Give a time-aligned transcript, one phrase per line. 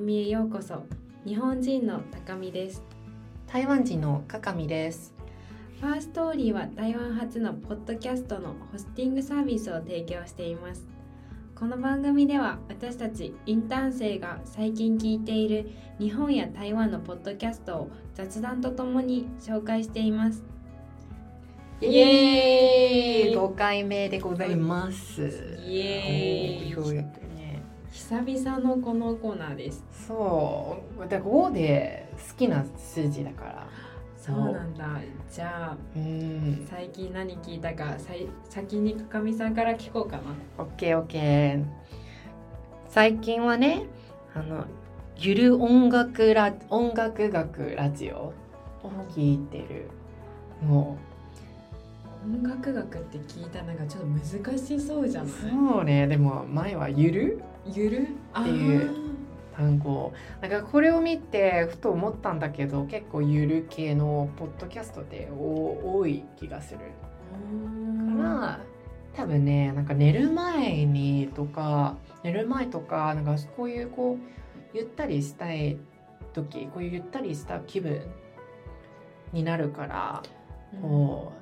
[0.00, 0.82] 組へようこそ。
[1.26, 2.82] 日本人の高見です。
[3.46, 5.12] 台湾人のかかみです。
[5.78, 10.88] ファーストーリーは台湾初のポッドキャストのホスティングサービスを提供しています。
[11.54, 15.68] この番組では私たちインターン生が最近聞いている
[15.98, 20.42] 日本や台湾のポッドキャストを雑談とともに紹介しています。
[21.82, 25.58] イエーイ5回目でございます。
[25.66, 26.74] イエーイ。
[26.74, 27.39] おようやくね
[27.92, 29.84] 久々のこのコーナーです。
[30.06, 31.00] そう。
[31.00, 33.68] だから5で好きな数字だから。
[34.16, 34.86] そうなんだ。
[35.30, 36.66] じゃあうん。
[36.70, 40.22] 最近何聞いたかさい先にかかみさんから聞こうかな。
[40.58, 41.64] オッケーオッケー。
[42.88, 43.86] 最近はね
[44.34, 44.64] あの
[45.16, 48.32] ゆる音楽ラ音楽学ラジオを
[49.10, 49.88] 聞いてる。
[50.62, 50.96] も
[52.24, 55.34] 音楽学って聞いたなんかちょっと難しそうじゃうない？
[55.34, 56.06] そうね。
[56.06, 57.42] でも前はゆる？
[57.66, 58.08] ゆる
[58.40, 58.90] っていう。
[59.56, 60.12] 単語。
[60.40, 66.80] なんかこれを見てふと思ったんだけど結構ゆる系のポッドキャストでお多い気がする。
[68.16, 68.60] から
[69.14, 75.78] 多分ねなんか寝る前にとか寝る前とかなんかこういうこうゆったりしたい
[76.32, 78.02] 時こういうゆったりした気分
[79.32, 80.22] になるから
[80.80, 81.39] こう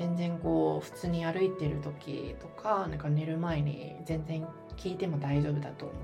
[0.00, 4.46] 全然こう普通に歩いてる時とかなんか寝る前に全然
[4.78, 5.94] 聞いても大丈夫だと思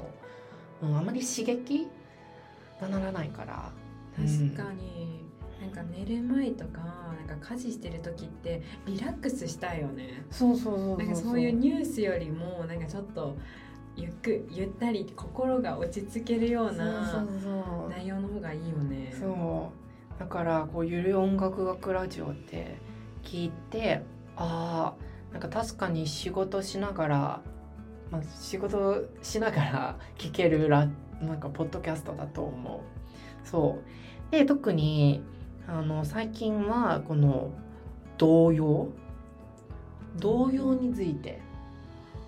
[0.83, 1.89] う、うん、あまり刺激
[2.79, 3.73] がならないから。
[4.15, 5.27] 確かに、
[5.61, 6.81] なんか寝る前とか
[7.27, 10.25] なんか家事してる時ってリラックスしたいよね。
[10.31, 13.37] そうそうそうなんかそういうニュースよりもなんかちょっと
[13.95, 17.27] ゆっくゆったり心が落ち着けるような
[17.89, 19.15] 内容の方がいいよね。
[19.19, 19.73] そ
[20.17, 20.21] う。
[20.21, 22.79] だからこうゆる音楽学ラジオって
[23.27, 24.03] 聞いて
[24.37, 27.43] あーなんか確かに仕事しながら、
[28.11, 30.89] まあ、仕事しながら 聞けるラ
[31.21, 32.81] なんかポッドキャストだと思う。
[33.47, 33.79] そ
[34.29, 34.31] う。
[34.31, 35.23] で特に
[35.67, 37.51] あの最近はこの
[38.19, 38.89] 童謡？
[40.19, 41.41] 童謡について、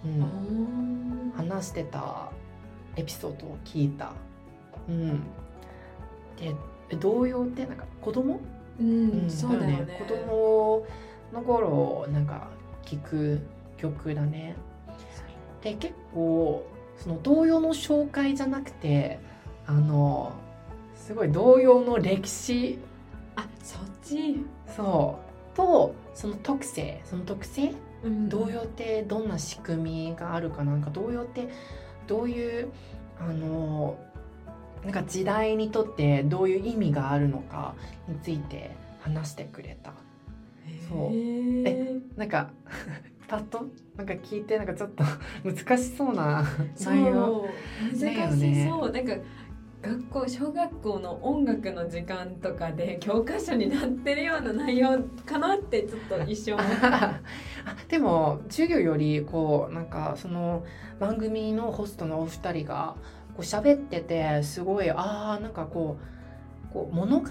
[0.05, 2.31] うん、うん話してた
[2.97, 4.13] エピソードを聞いた。
[4.89, 5.23] うん、
[6.37, 6.55] で
[6.99, 8.41] 童謡ってなんか子供、
[8.81, 9.31] うん、ん。
[9.31, 9.99] そうだよね。
[9.99, 10.87] 子供
[11.33, 12.49] の頃なんか
[12.85, 13.41] 聞く
[13.77, 14.57] 曲だね。
[15.63, 16.67] で結構
[16.97, 19.19] その童謡の紹介じゃなくて
[19.67, 20.33] あの
[20.95, 22.79] すごい童謡の歴史。
[23.37, 24.45] あそっち、
[24.77, 25.19] そ
[25.53, 25.57] う。
[25.57, 27.73] とその特性その特性？
[28.05, 28.29] うん。
[28.29, 31.49] 童謡ってどんな仕組みがあるかなんか童謡って
[32.07, 32.69] どういう
[33.21, 33.99] あの
[34.85, 37.75] なんか時代にとってどういう意味があるのか
[38.09, 39.93] について話してくれた。
[40.89, 40.99] そう。
[41.09, 42.01] へー。
[42.17, 42.51] なんか
[43.29, 43.67] パッと
[43.97, 45.05] なんか聞いてなんかちょっと
[45.45, 46.45] 難しそうな
[46.85, 47.47] 内容。
[47.93, 49.15] 難しねそう、なんか
[49.81, 57.05] 学校小学校の音楽の時間とかで教科書になってるような内容かなってちょっと一瞬思った。
[57.07, 57.21] あ
[57.89, 60.65] でも授業よりこうなんかその
[60.99, 62.97] 番組のホストのお二人が
[63.39, 65.97] こう喋っててすごいあーなんかこ
[66.71, 67.29] うこう物語を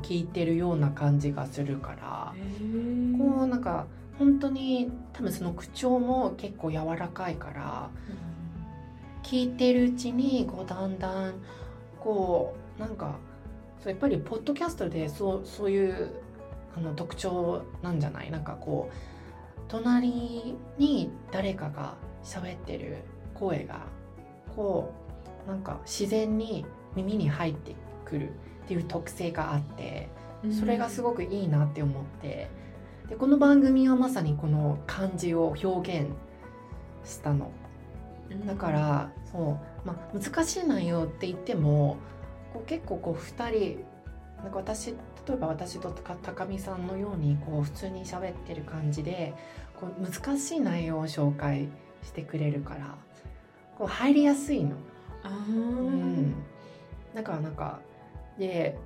[0.00, 2.34] 聞いてるような感じがするから
[3.18, 7.90] こうなんか本当に多分その口調も結構柔らかいから
[9.24, 11.34] 聞いてるうちにこうだんだん
[11.98, 13.16] こうなんか
[13.82, 16.10] そうやっぱりポッドキャストでそうそういう
[16.76, 18.30] あの特徴なんじゃない？
[18.30, 22.98] なんかこう隣に誰かが喋ってる
[23.34, 23.80] 声が
[24.54, 25.09] こう
[25.46, 26.64] なんか自然に
[26.96, 27.74] 耳に入って
[28.04, 28.32] くるっ
[28.68, 30.08] ていう特性があって
[30.58, 32.48] それがすごごくいいなって思って。
[33.10, 36.08] でこの番組はまさにこの感じを表現
[37.04, 37.50] したの。
[38.46, 41.96] だからそう、まあ、難しい内容って言っても
[42.52, 43.84] こう結構こう2人
[44.44, 44.92] なんか私
[45.26, 49.34] 例えば私とか高見さんのようにこう普通に喋ってる感じで
[49.80, 51.68] こう難しい内容を紹介
[52.04, 52.94] してくれるから
[53.76, 54.76] こう入りやすいの。
[57.14, 57.80] だからなんか
[58.38, 58.78] で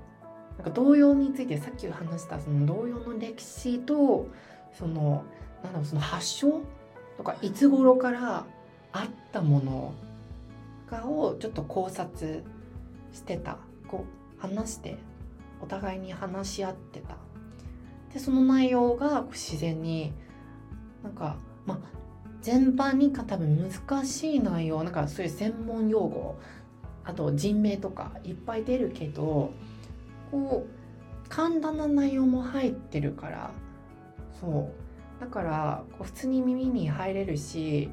[0.56, 4.28] なんか童謡についてさっき話したその童謡の歴史と
[4.72, 5.25] その
[5.62, 6.60] なんだろうその発祥
[7.16, 8.44] とかいつ頃から
[8.92, 9.94] あったもの
[10.88, 12.44] かをちょっと考察
[13.12, 13.58] してた
[13.88, 14.04] こ
[14.38, 14.98] う話して
[15.60, 17.16] お互いに話し合ってた。
[18.12, 20.12] でその内容が自然に
[21.02, 21.36] なんか
[21.66, 21.78] まあ
[22.44, 26.38] 全般にか多分難しい内容なんかそういう専門用語
[27.02, 29.50] あと人名とかいっぱい出るけど
[30.31, 33.50] こう簡単な内容も入ってるから
[34.38, 35.20] そう。
[35.20, 37.88] だからこう普通に耳に入れるし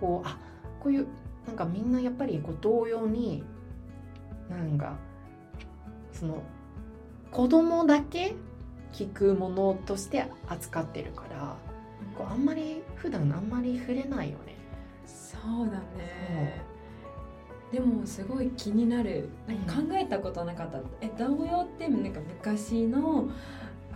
[0.00, 0.38] こうあ
[0.80, 1.06] こういう
[1.46, 3.44] なんかみんなやっぱりこう同様に
[4.48, 4.96] なんか
[6.10, 6.42] その
[7.30, 8.34] 子供だけ
[8.94, 11.56] 聞くものとして扱ってるから
[12.20, 14.56] こうあんまり普段あんまり触れないよね。
[15.06, 16.62] そうだね。
[17.72, 19.30] でもすごい気になる。
[19.66, 23.30] 考えたことなかった、え童謡ってなんか昔の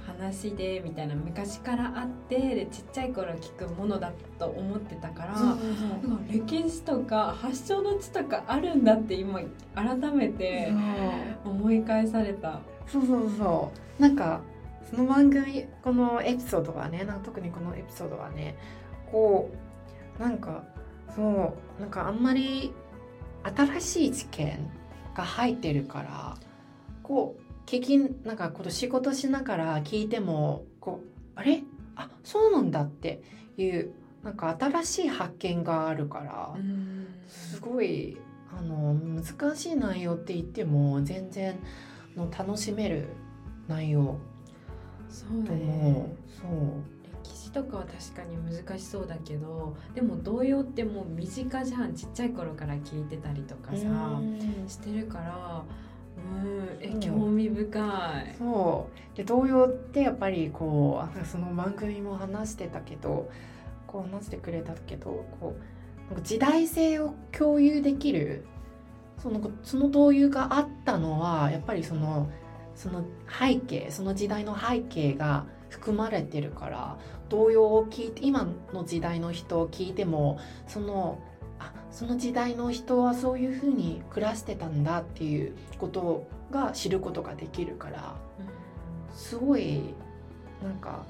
[0.07, 1.15] 話でみたいな。
[1.15, 5.35] 昔からあってでちっちゃい頃聞くものだと思ってたから、
[6.31, 9.41] 歴史とか発祥の地とかあるんだって今
[9.75, 10.73] 改めて
[11.45, 12.61] 思い返された。
[12.87, 14.03] そうそうそう。
[14.03, 14.41] なんか
[14.91, 18.57] その番組このエピソードはねなんか特にこのエピソードはね
[19.11, 19.51] こ
[20.19, 20.65] うなんか
[21.15, 22.73] そうなんかあんまり
[23.43, 24.71] 新しい知見
[25.15, 26.37] が入ってるから
[27.03, 31.63] こう聞きなんかこの仕事しながら聞いてもこうあれ？
[31.97, 33.23] あそうなんだって
[33.57, 33.93] いう
[34.23, 36.55] なんか新しい発見があるから
[37.29, 38.17] すごい
[38.57, 41.59] あの難しい内容って言っても全然
[42.17, 43.09] の楽しめる
[43.69, 44.19] 内容
[45.15, 46.17] そうだね。
[46.29, 46.51] そう
[47.23, 51.95] 歴史とかは確かに難しそうだけどでも童謡ってもう身近じゃん。
[51.95, 54.21] ちっちゃい頃から聞いてたりとかさ
[54.67, 55.65] してるから
[56.43, 56.79] うん。
[56.81, 58.35] え興味深い。
[58.37, 59.17] そう。
[59.17, 63.31] で童謡ってやっぱりこうその番組も話してたけど
[63.87, 65.55] こう話してくれたけどこ
[66.17, 68.45] う時代性を共有できる
[69.19, 72.29] そのその童謡があったのはやっぱりその
[72.75, 73.05] その
[73.39, 76.99] 背景その時代の背景が含まれてるから
[77.29, 81.19] 童謡を聞いて今の時代の人を聞いてもその
[81.59, 88.15] あその時代の人はそういうふうに暮らしてたんだっていうことが知ることができるから
[89.13, 89.95] すごい
[90.63, 91.05] なんか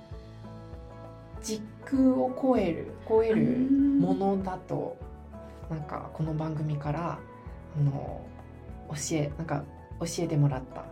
[1.43, 4.96] 時空を超える超えるものだと
[5.69, 7.19] なんかこの番組から
[7.76, 8.25] あの
[8.88, 9.62] 教えなんか
[10.00, 10.84] 教えてもらった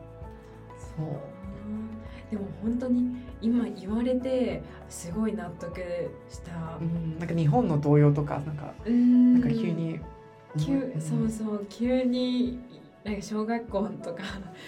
[2.31, 5.81] でも本当に今言われてすごい納得
[6.31, 6.79] した。
[6.81, 7.19] うん。
[7.19, 10.01] なんか日本の童謡とかなんかなんか急に。
[10.59, 11.67] 急、うん、そうそう。
[11.69, 12.59] 急に
[13.05, 14.23] なんか小学校とか。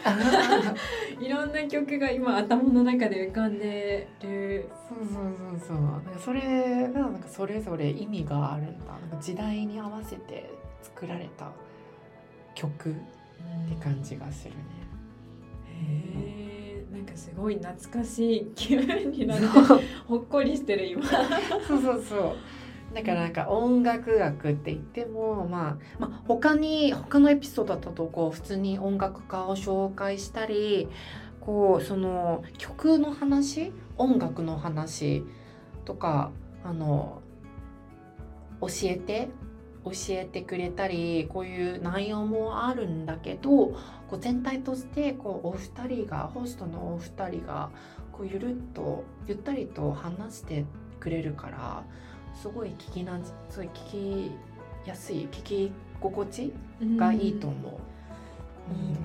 [1.20, 4.68] いろんな曲が今頭の中で浮かんでる。
[4.88, 5.80] そうそうそうそう。
[5.80, 8.86] なんかそれがなんかそれぞれ意味があるんだ。
[8.86, 10.50] なんか時代に合わせて
[10.82, 11.50] 作られた
[12.54, 14.93] 曲って感じがするね。
[15.74, 19.46] へえんかすごい懐かしい気分になって
[20.06, 21.04] ほっこりしてる今。
[21.66, 22.36] そうそうそう。
[22.94, 30.88] だからなんか音楽学って言っても、まあ、まあ他に他のエピソードだとこう普通に音楽家を紹介したり
[31.40, 35.24] こうその曲の話音楽の話
[35.84, 36.30] とか
[36.62, 37.20] あの
[38.60, 39.28] 教えて
[39.84, 43.76] 教えてくれたりこういう内容もあるんだけどこ
[44.12, 47.70] う全体としてこうお二人がホストのお二人が
[48.12, 50.64] こうゆるっとゆったりと話して
[51.00, 51.84] くれるから
[52.34, 53.18] すごい聞きな
[53.50, 56.52] すごい聞きやすい聞き心地
[56.96, 57.72] がいいと思う。
[58.72, 58.98] うん、いいね。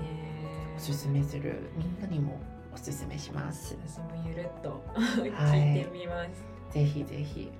[0.76, 2.38] おすすめするみんなにも
[2.74, 3.76] おすすめします。
[3.86, 6.18] 私もゆるっと聞いてみます。
[6.18, 6.26] は
[6.70, 7.50] い、ぜひぜひ。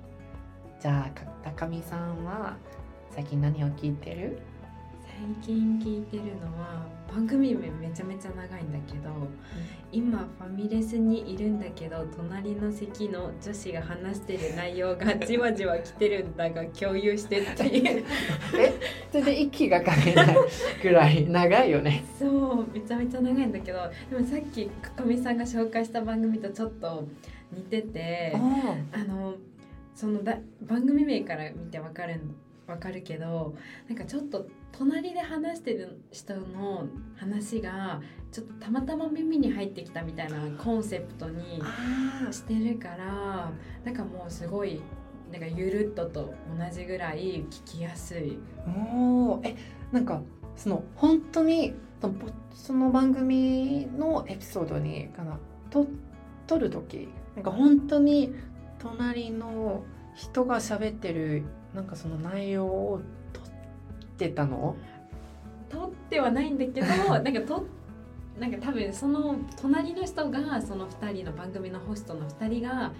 [0.79, 2.57] じゃあ高見さんは
[3.13, 4.39] 最近何を聞いてる？
[5.05, 9.29] 最近聞いてるのは番組名めちゃめちゃ長いんだけど、うん、
[9.91, 18.05] 今ファミレスにいるんだけど隣の席の女子が話してる内容がじわじわ来てるんだが共有してっていう。
[18.57, 18.73] え？
[19.11, 20.35] それで息がかけない
[20.81, 22.03] ぐらい長いよね。
[22.17, 27.07] そうめちゃめちゃ長いんだけどでもさっきかみさんが紹介した番組とちょっと
[27.51, 28.33] 似てて
[28.93, 29.35] あの
[29.93, 32.35] そのだ番組名から見てわかるん
[32.67, 33.55] わかるけど
[33.87, 38.01] なんかちょっと隣で話してる人の話が
[38.31, 41.61] ちょっとたまたま耳に入ってきたみたいなコンセプトに
[42.31, 43.51] してるから
[43.83, 44.81] なんかもうすごい
[45.31, 48.37] なんかゆるっとと同じぐらい聞きやすい。
[48.67, 49.55] おえ
[49.91, 50.21] なんか
[50.55, 51.73] その本当に
[52.53, 55.39] その番組のエピソードにかな
[55.69, 55.87] と
[56.47, 58.33] 撮る時なんか本当に
[58.79, 59.83] 隣の
[60.15, 63.01] 人が喋ってるなんかその内容を
[63.33, 63.43] 撮っ
[64.17, 64.75] てたの？
[65.69, 66.87] 撮ってはないんだけど
[67.19, 67.65] なんか撮
[68.39, 72.91] なんか多分その隣の人がその2人の番組のホストの2人が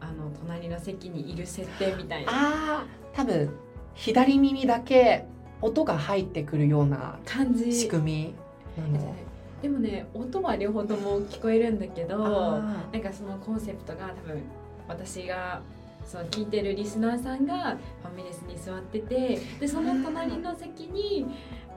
[0.00, 2.32] あの隣の席にいる設定みたいな。
[2.32, 3.50] あ多分
[3.94, 5.26] 左耳だけ
[5.60, 7.72] 音が入ってくるような感じ。
[7.72, 8.34] 仕組
[8.76, 9.14] みなの。
[9.60, 12.18] でもね音は両方とも聞こえるんだけど
[12.58, 14.42] なんかそのコンセプトが多分
[14.88, 15.60] 私が
[16.04, 21.26] その聞いてるリスナーさんがファミレスに座っててでその隣の席に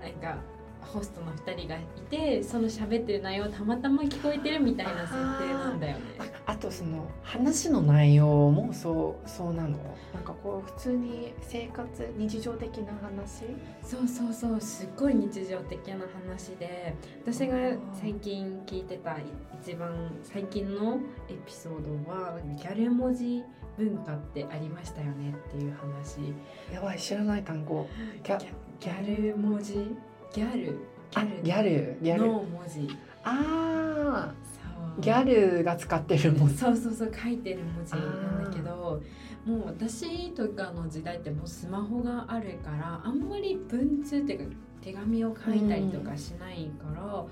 [0.01, 0.41] なんか
[0.85, 5.17] ホストの2人がいてその喋ってる内容たまたま聞こえてるみたいな設定
[5.53, 6.03] なんだよね。
[6.45, 9.77] あとその話の内容もそうそうなの？
[10.13, 13.45] なんかこう普通に生活日常的な話？
[13.81, 15.95] そうそうそうすっごい日常的な
[16.27, 16.93] 話で
[17.25, 17.55] 私が
[17.93, 19.17] 最近聞いてた
[19.61, 20.99] 一番最近の
[21.29, 23.43] エピソードはギャル文字
[23.77, 26.17] 文化ってありましたよねっていう話。
[26.71, 27.87] やばい知らない単語。
[28.23, 28.39] ギャ
[28.79, 29.95] ギャル文字？
[30.33, 30.79] ギャル。
[31.15, 31.97] あギャル。
[32.01, 32.27] ギャル。
[32.27, 32.89] の文字。
[33.23, 35.01] ああそう。
[35.01, 39.01] ギャルが使ってるもんそうそうそう書いてる文字なんだけど
[39.45, 47.25] もう私とかの時代ってもうスマホがあるからあんまり文通っていうか手紙を書いたりとかしないから、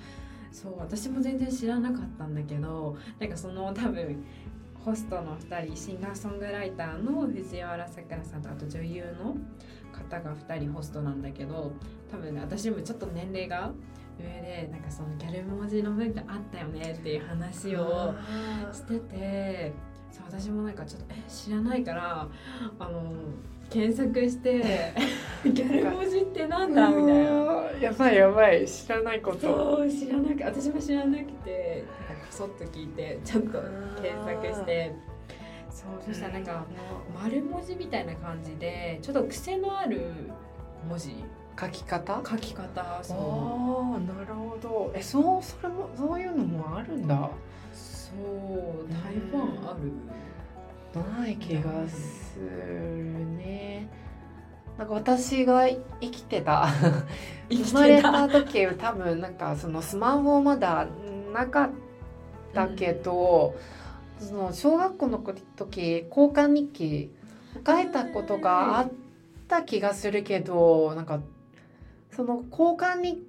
[0.51, 4.24] そう私も全然知らなかったんだけどなんかその多分
[4.83, 9.35] ホストの2人シンガーソングライターの藤原さくらさんとあと女優の
[9.91, 11.71] 方が2人ホストなんだけど
[12.09, 13.71] 多分ね私もちょっと年齢が
[14.19, 18.13] 上でなんかそのギャル文字の文化あったよねっていう話を
[18.71, 19.73] してて
[20.11, 22.27] そう私もなんかちょっとえ知らないから
[22.79, 23.13] あの
[23.71, 24.61] 検索して
[25.43, 27.11] ギャル文字ってなんだみたいな。
[27.13, 28.67] なやばいやばい。
[28.67, 29.39] 知らないこと。
[29.77, 33.59] そう知らなく私も知らなくてこそっと聞いてちょっと
[34.01, 34.93] 検索して。
[35.69, 36.65] そうそしたらなんか
[37.23, 40.01] 丸文字みたいな感じでちょっと癖のある
[40.87, 41.15] 文字。
[41.59, 42.21] 書き方？
[42.29, 44.91] 書き方そああなるほど。
[44.93, 47.15] えそうそれもそういうのもあるんだ。
[47.15, 47.29] う
[47.73, 49.91] そう台湾ある
[51.00, 53.89] ない気がするね。
[54.77, 56.67] なんか私が生きてた
[57.50, 60.88] 生まれた時多分なんかそのスマホまだ
[61.33, 61.69] なかっ
[62.53, 63.55] たけど、
[64.17, 65.17] その小学校の
[65.55, 67.12] 時交換日記
[67.65, 68.91] 書いたことがあっ
[69.48, 71.21] た気がするけどなんか
[72.12, 73.19] その交換日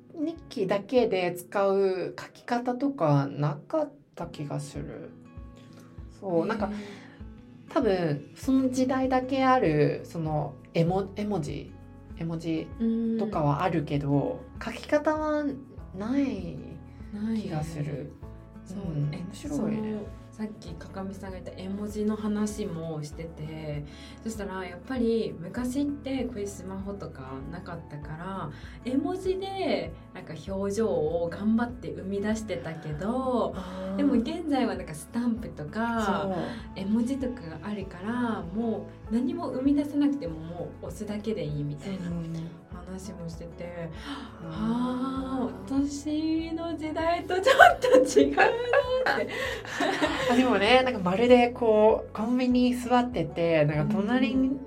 [0.49, 5.11] 記だけで使う書き方とかなかった気がする。
[6.21, 6.71] そうなんか
[7.73, 11.73] 多分その時代だけあるその絵文絵文字
[12.19, 13.19] 絵文字うん。
[13.19, 15.45] とかはあるけど、書き方は
[15.99, 16.57] ない
[17.37, 18.13] 気がする。
[18.65, 19.11] そう、うん。
[19.13, 23.85] え面白いねさっきかかみさんが言った絵文字の話もしてて
[24.25, 28.51] そしたらやっぱり昔ってこういうスマホとかなかったから
[28.85, 33.55] 絵文字でなんか表情を頑張って生み出してたけど
[33.97, 36.29] でも現在はなんかスタンプとか
[36.75, 42.11] 絵文字とかがあるからもう何も生み出さなくてももう押すだけでいいみたいな
[42.87, 43.89] 話もしてて
[44.45, 49.29] ああ私の時代とちょっと違うなって。
[50.31, 54.59] あでもねなんかまるでこうコンビニに座っててなんか隣に、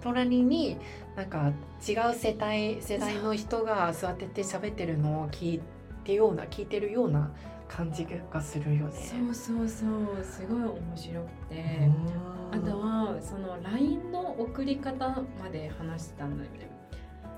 [0.00, 0.76] 隣に
[1.16, 1.52] なんか
[1.86, 5.60] 違う世代世代の人が座ってて喋ってるのを聞い
[6.04, 7.30] てような聞いてるような
[7.68, 8.92] 感じがするよね。
[8.94, 10.24] そうそうそう。
[10.24, 11.88] すごい面白くて。
[12.54, 15.08] あとはその LINE の送り方
[15.42, 16.73] まで話してたんだよね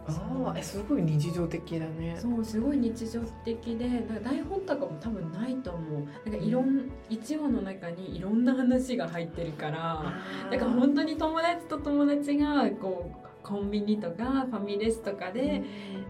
[0.08, 2.16] ああえすごい日常的だね。
[2.18, 6.30] そうすごい日常的でなんか台本とかも多分ないと思う。
[6.30, 10.14] なんかいろん1話の中にいろんな話が入ってるから
[10.50, 15.62] だから本当に友達と友達がこうコンビニとかファミレスとかで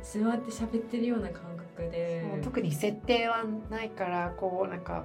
[0.02, 1.42] 座って喋ってるような感
[1.76, 2.26] 覚で。
[2.30, 5.04] そう特に設定はないからこうなんか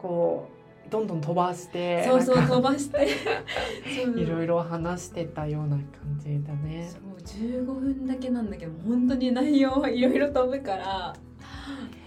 [0.00, 0.57] こう
[0.90, 3.08] どんどん飛ばしてそうそう飛ばして。
[4.16, 5.84] いろいろ話してたような感
[6.18, 6.88] じだね。
[6.90, 6.98] そ。
[6.98, 11.14] う15分だけなんだけど本当に内容はいろいろ飛ぶから。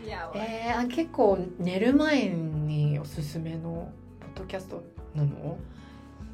[0.04, 4.84] いやえー、あ結構寝る前におすすめのポッドキャスト
[5.16, 5.58] なの？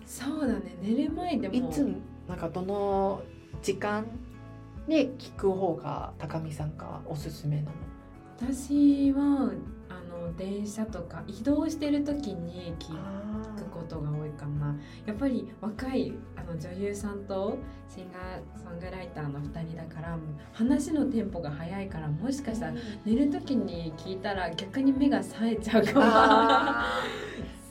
[0.05, 1.53] そうだね寝る前でも。
[1.53, 1.85] いつ
[2.29, 3.21] なんかどの
[3.61, 4.05] 時間
[4.87, 7.71] で聞く方が高見さんがおすすめなの？
[8.39, 9.51] 私はあ
[10.17, 12.91] の電車とか移動してる時に聞
[13.55, 17.57] くことが多いかなやっぱり若いあの女優さんと
[17.89, 20.17] シンガーソングライターの2人だから
[20.53, 22.73] 話のテンポが速いからもしかしたら
[23.05, 25.99] 寝る時に聞いたら逆に目が冴えちゃうかも。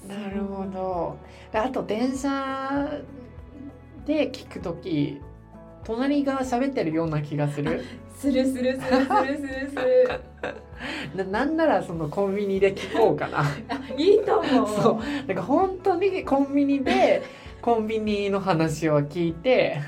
[0.07, 1.19] なるほど
[1.53, 3.01] あと電車
[4.07, 5.21] で聞く時
[5.87, 7.85] 隣が喋ってるような気がする。
[8.17, 10.21] するするするするするする。
[11.15, 13.43] ななんならそのコンビニで聞こうかな。
[13.43, 13.45] あ
[13.97, 14.67] いいと思う。
[14.83, 15.27] そう。
[15.29, 17.23] なんか本当にコンビニで
[17.63, 19.81] コンビニの話を聞いて。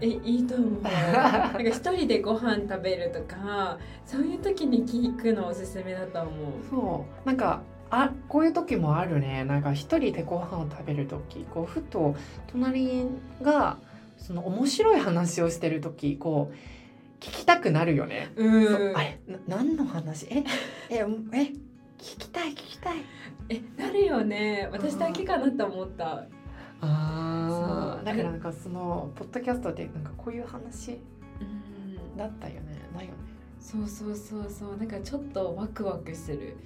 [0.00, 0.82] えいいと思う。
[0.82, 6.32] なんか一人でご飯食べるとかそういう時に聞くのおすすめだと思う。
[6.70, 7.26] そう。
[7.26, 9.42] なんかあこういう時もあるね。
[9.44, 12.14] なんか一人でご飯を食べる時こうふと
[12.52, 13.06] 隣
[13.42, 13.78] が
[14.16, 16.54] その面白い話をしてる時こう
[17.20, 18.30] 聞きたくなるよね。
[18.36, 18.96] うん。
[18.96, 20.26] あれな何の話？
[20.30, 20.44] え
[20.90, 21.02] ええ
[21.98, 22.98] 聞きたい聞きたい。
[23.48, 24.68] えなるよね。
[24.72, 26.26] 私だけかなって思った。
[26.80, 26.90] そう。
[26.90, 30.98] あだからなんかそのポッドキャストでなんかこういう話
[31.40, 32.16] うん。
[32.16, 32.60] だったよね。
[32.94, 33.16] ないよね。
[33.58, 34.76] そうそうそうそう。
[34.76, 36.56] なんかちょっとワクワクする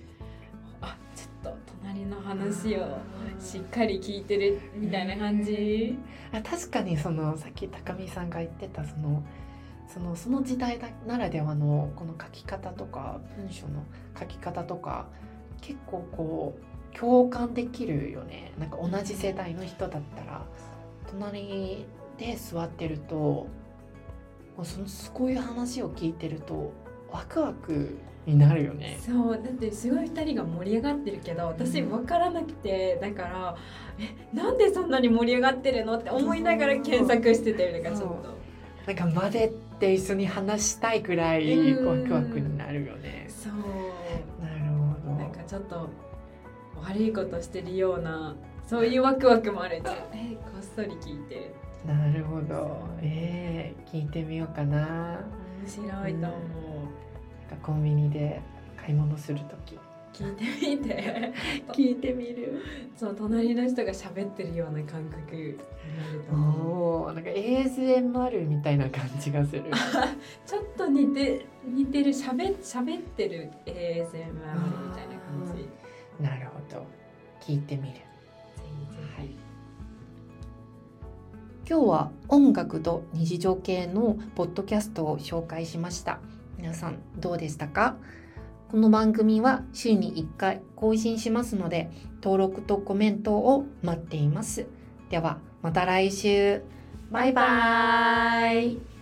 [1.92, 2.98] 隣の話を
[3.40, 5.98] しっかり聞いてるみたいな感じ？
[6.32, 9.24] あ確かにそのさっき高見さんが言ってたその
[9.92, 13.82] そのその時代ならではのこの書き方とか文章の
[14.16, 15.06] 書き方とか
[15.60, 16.56] 結構こ
[16.94, 18.52] う共感できるよね。
[18.58, 20.46] なんか同じ世代の人だったら
[21.10, 21.86] 隣
[22.18, 23.48] で座ってるとも
[24.60, 26.72] うそのこういう話を聞いてると
[27.12, 28.98] ワクワクになるよね。
[29.00, 33.56] そうだってすごい2人が盛り上がってるけど私分からなくてだから
[33.98, 38.40] えなんでそんなに盛り上がってるのって思いながら検索しててなんかちょっと
[38.86, 43.26] なんか混ぜて一緒に話したいくらいうんワクワクになるよね。
[43.28, 43.52] そう
[44.44, 44.60] なる
[45.04, 45.14] ほど。
[45.16, 45.88] なんかちょっと
[46.82, 48.34] 悪いことしてるような
[48.66, 51.54] そういうワクワクもあるじゃんえこっそり聞いてる
[51.86, 52.76] なるほど。
[53.02, 55.20] ええ聞いてみようかな。
[55.60, 56.28] 面白いと思う、
[57.50, 58.40] なんかコンビニで
[58.76, 59.78] 買い物するとき。
[60.12, 61.32] 聞いてみて
[61.72, 62.62] 聞いてみる。
[62.96, 69.64] そう隣の人が喋ってるような感覚になると思うおお、なんか ASMR みたいな感じがする。
[70.46, 75.68] ちょっと似て似てる喋喋ってる ASMR みたいな感じ
[76.22, 76.84] なるほど。
[77.40, 78.09] 聞いてみる。
[81.70, 86.18] 今日は音楽と日常系のポッドキャストを紹介しました。
[86.58, 87.94] 皆さんどうでしたか？
[88.72, 91.92] この番組は週に1回更新しますので
[92.24, 94.66] 登録とコメントを待っています。
[95.10, 96.62] ではまた来週。
[97.12, 98.99] バイバイ。